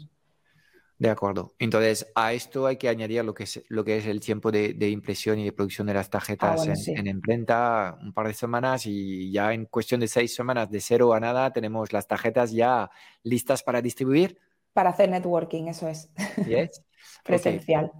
[0.99, 1.55] De acuerdo.
[1.61, 4.75] Entonces, a esto hay que añadir lo que es, lo que es el tiempo de,
[4.91, 9.31] impresión y de producción de las tarjetas ah, en, imprenta, un par de semanas y
[9.31, 12.91] ya en cuestión de seis semanas, de cero a nada, tenemos las tarjetas ya
[13.23, 14.39] listas para distribuir.
[14.73, 16.11] Para hacer networking, eso es.
[16.47, 16.83] Yes.
[17.25, 17.93] Presencial.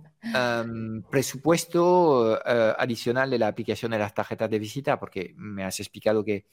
[1.09, 6.25] presupuesto eh, adicional de la aplicación de las tarjetas de visita, porque me has explicado
[6.25, 6.47] que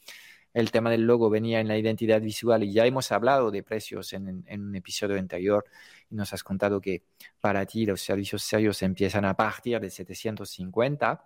[0.55, 4.13] el tema del logo venía en la identidad visual y ya hemos hablado de precios
[4.13, 5.65] en, un episodio anterior
[6.09, 7.03] y nos has contado que
[7.41, 11.23] para ti los servicios serios empiezan a partir de 750.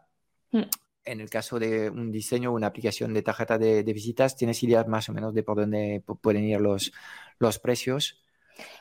[0.51, 0.62] Mm.
[1.06, 4.88] En el caso de un diseño o una aplicación de tarjeta de, visitas, ¿tienes ideas
[4.88, 6.91] más o menos de por dónde pueden ir los,
[7.38, 8.24] los precios?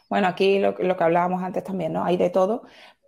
[0.08, 2.04] Bueno, aquí lo, lo, que hablábamos antes también, ¿no?
[2.04, 2.62] Hay de todo,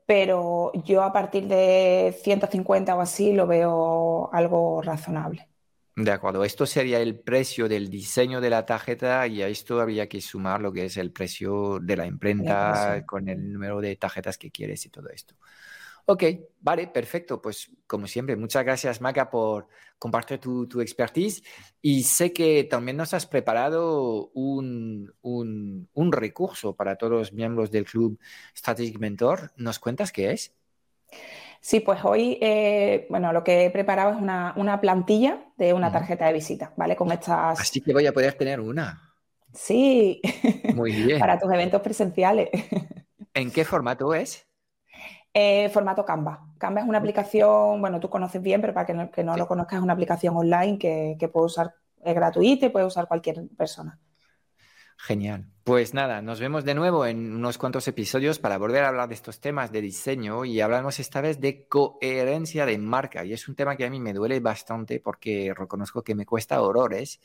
[0.05, 5.50] pero yo a partir de 150 o así lo veo algo razonable.
[6.05, 10.09] De acuerdo, esto sería el precio del diseño de la tarjeta y a esto habría
[10.09, 14.39] que sumar lo que es el precio de la imprenta con el número de tarjetas
[14.39, 15.35] que quieres y todo esto.
[16.07, 16.25] Ok,
[16.61, 17.43] vale, perfecto.
[17.43, 21.43] Pues como siempre, muchas gracias Maca por compartir tu, tu expertise
[21.83, 27.71] y sé que también nos has preparado un, un, un, recurso para todos los miembros
[27.71, 28.19] del club
[28.57, 29.53] Strategic Mentor.
[29.57, 30.55] ¿Nos cuentas qué es?
[31.71, 35.93] Sí, pues hoy, eh, bueno, lo que he preparado es una, una plantilla de una
[35.93, 36.97] tarjeta de visita, ¿vale?
[36.97, 37.61] Con estas...
[37.61, 39.15] Así que voy a poder tener una.
[39.55, 40.21] Sí.
[40.75, 41.21] Muy bien.
[41.21, 42.49] para tus eventos presenciales.
[43.35, 44.45] ¿En qué formato es?
[45.33, 46.45] Eh, formato Canva.
[46.59, 49.47] Canva es una aplicación, bueno, tú conoces bien, pero para que no, que no lo
[49.47, 53.47] conozcas, es una aplicación online que, que puede usar, es gratuita y puede usar cualquier
[53.57, 53.97] persona.
[55.03, 55.47] Genial.
[55.65, 59.15] Pues nada, nos vemos de nuevo en unos cuantos episodios para volver a hablar de
[59.15, 63.25] estos temas de diseño y hablamos esta vez de coherencia de marca.
[63.25, 66.61] Y es un tema que a mí me duele bastante porque reconozco que me cuesta
[66.61, 67.21] horrores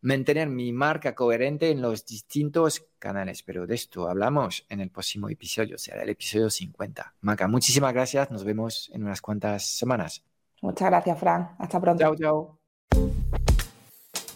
[0.00, 3.42] mantener mi marca coherente en los distintos canales.
[3.42, 7.14] Pero de esto hablamos en el próximo episodio, será el episodio 50.
[7.22, 8.30] Maca, muchísimas gracias.
[8.30, 10.24] Nos vemos en unas cuantas semanas.
[10.62, 11.56] Muchas gracias, Fran.
[11.58, 12.02] Hasta pronto.
[12.02, 13.37] Chao, chao.